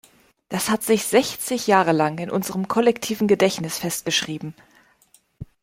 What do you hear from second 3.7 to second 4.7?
festgeschrieben.